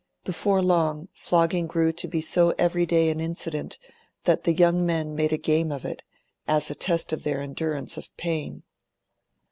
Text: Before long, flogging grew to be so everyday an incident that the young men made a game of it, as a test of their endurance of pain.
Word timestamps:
Before 0.23 0.63
long, 0.63 1.09
flogging 1.13 1.67
grew 1.67 1.91
to 1.91 2.07
be 2.07 2.21
so 2.21 2.55
everyday 2.57 3.09
an 3.11 3.19
incident 3.19 3.77
that 4.23 4.45
the 4.45 4.51
young 4.53 4.83
men 4.83 5.13
made 5.15 5.31
a 5.31 5.37
game 5.37 5.71
of 5.71 5.85
it, 5.85 6.01
as 6.47 6.71
a 6.71 6.73
test 6.73 7.13
of 7.13 7.21
their 7.23 7.39
endurance 7.43 7.97
of 7.97 8.09
pain. 8.17 8.63